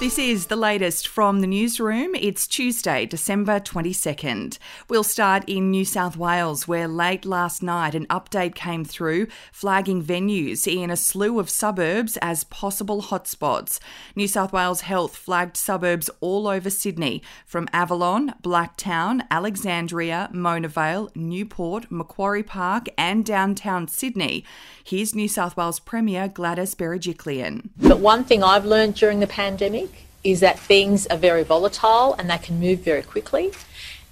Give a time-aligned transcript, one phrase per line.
[0.00, 2.14] This is the latest from the newsroom.
[2.14, 4.56] It's Tuesday, December 22nd.
[4.88, 10.02] We'll start in New South Wales, where late last night an update came through flagging
[10.02, 13.78] venues in a slew of suburbs as possible hotspots.
[14.16, 21.10] New South Wales Health flagged suburbs all over Sydney, from Avalon, Blacktown, Alexandria, Mona Vale,
[21.14, 24.46] Newport, Macquarie Park, and downtown Sydney.
[24.82, 27.68] Here's New South Wales Premier Gladys Berejiklian.
[27.76, 29.89] But one thing I've learned during the pandemic
[30.22, 33.52] is that things are very volatile and they can move very quickly.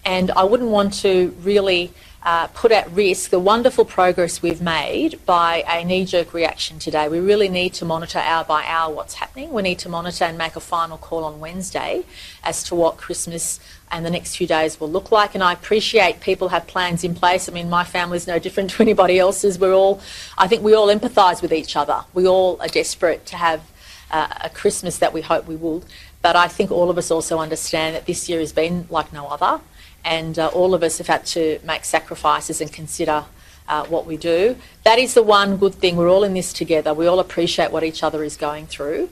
[0.05, 5.25] And I wouldn't want to really uh, put at risk the wonderful progress we've made
[5.25, 7.09] by a knee jerk reaction today.
[7.09, 9.53] We really need to monitor hour by hour what's happening.
[9.53, 12.05] We need to monitor and make a final call on Wednesday
[12.43, 15.35] as to what Christmas and the next few days will look like.
[15.35, 17.49] And I appreciate people have plans in place.
[17.49, 19.59] I mean, my family's no different to anybody else's.
[19.59, 20.01] We're all,
[20.37, 22.05] I think we all empathise with each other.
[22.15, 23.63] We all are desperate to have
[24.11, 25.83] uh, a Christmas that we hope we will.
[26.23, 29.27] But I think all of us also understand that this year has been like no
[29.27, 29.61] other,
[30.05, 33.25] and uh, all of us have had to make sacrifices and consider
[33.69, 34.57] uh, what we do.
[34.85, 35.97] That is the one good thing.
[35.97, 36.95] We're all in this together.
[36.95, 39.11] We all appreciate what each other is going through.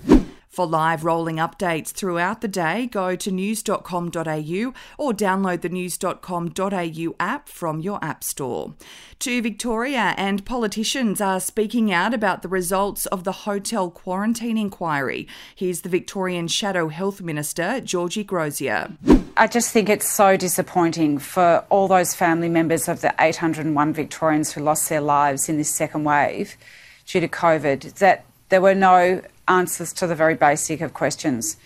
[0.57, 7.49] For live rolling updates throughout the day, go to news.com.au or download the news.com.au app
[7.51, 8.73] from your app store.
[9.19, 15.29] To Victoria, and politicians are speaking out about the results of the hotel quarantine inquiry.
[15.55, 18.97] Here's the Victorian Shadow Health Minister, Georgie Crozier.
[19.37, 24.55] I just think it's so disappointing for all those family members of the 801 Victorians
[24.55, 26.57] who lost their lives in this second wave
[27.05, 31.57] due to COVID that there were no answers to the very basic of questions.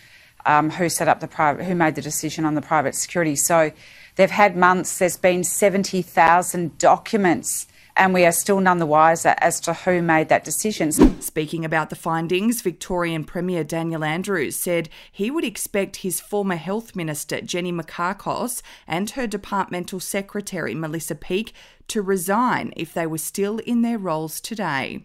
[0.47, 3.36] Um, who set up the private, who made the decision on the private security.
[3.36, 3.73] So
[4.17, 7.67] they've had months, there's been 70,000 documents
[8.01, 11.20] and we are still none the wiser as to who made that decision.
[11.20, 16.96] Speaking about the findings, Victorian Premier Daniel Andrews said he would expect his former Health
[16.96, 21.52] Minister Jenny Mikakos and her Departmental Secretary Melissa Peake
[21.90, 25.05] to resign if they were still in their roles today.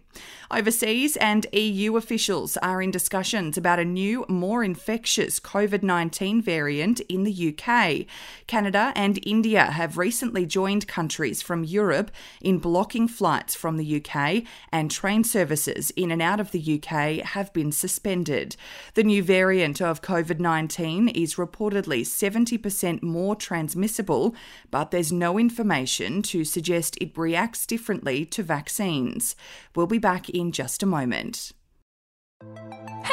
[0.50, 7.00] Overseas and EU officials are in discussions about a new, more infectious COVID 19 variant
[7.00, 8.06] in the UK.
[8.46, 14.44] Canada and India have recently joined countries from Europe in blocking flights from the UK,
[14.70, 18.56] and train services in and out of the UK have been suspended.
[18.94, 24.34] The new variant of COVID 19 is reportedly 70% more transmissible,
[24.70, 29.34] but there's no information to suggest suggest it reacts differently to vaccines.
[29.74, 31.52] We'll be back in just a moment.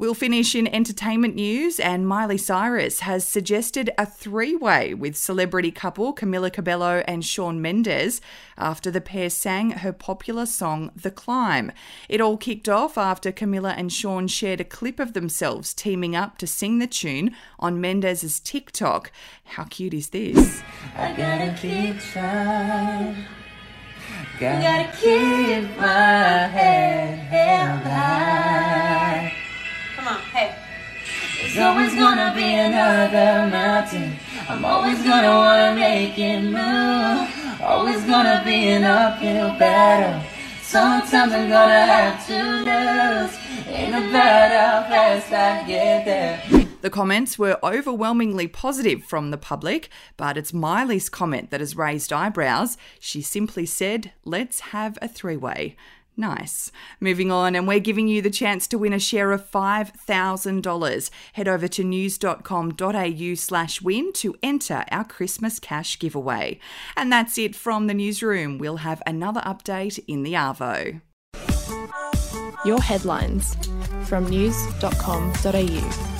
[0.00, 5.70] We'll finish in entertainment news, and Miley Cyrus has suggested a three way with celebrity
[5.70, 8.22] couple Camila Cabello and Shawn Mendes
[8.56, 11.70] after the pair sang her popular song The Climb.
[12.08, 16.38] It all kicked off after Camila and Shawn shared a clip of themselves teaming up
[16.38, 19.12] to sing the tune on Mendes' TikTok.
[19.44, 20.62] How cute is this?
[20.96, 23.26] I gotta keep trying.
[24.40, 28.79] Gotta, gotta keep my head held high.
[31.52, 34.14] There's always gonna be another mountain.
[34.48, 37.60] I'm always gonna wanna make it move.
[37.60, 40.22] Always gonna be an uphill battle.
[40.62, 43.66] Sometimes I'm gonna have to lose.
[43.66, 46.68] Ain't about how fast I get there.
[46.82, 52.12] The comments were overwhelmingly positive from the public, but it's Miley's comment that has raised
[52.12, 52.76] eyebrows.
[53.00, 55.74] She simply said, Let's have a three way.
[56.16, 56.70] Nice.
[57.00, 61.10] Moving on, and we're giving you the chance to win a share of $5,000.
[61.32, 66.58] Head over to news.com.au slash win to enter our Christmas cash giveaway.
[66.96, 68.58] And that's it from the newsroom.
[68.58, 71.00] We'll have another update in the Arvo.
[72.64, 73.56] Your headlines
[74.06, 76.19] from news.com.au.